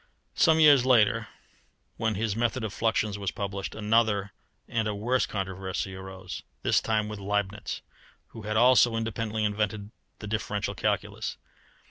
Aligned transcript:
Some 0.33 0.59
years 0.59 0.83
later, 0.83 1.27
when 1.97 2.15
his 2.15 2.35
method 2.35 2.63
of 2.63 2.73
fluxions 2.73 3.19
was 3.19 3.29
published, 3.29 3.75
another 3.75 4.31
and 4.67 4.87
a 4.87 4.95
worse 4.95 5.27
controversy 5.27 5.93
arose 5.93 6.41
this 6.63 6.81
time 6.81 7.07
with 7.07 7.19
Leibnitz, 7.19 7.81
who 8.29 8.41
had 8.41 8.57
also 8.57 8.95
independently 8.95 9.45
invented 9.45 9.91
the 10.17 10.25
differential 10.25 10.73
calculus. 10.73 11.37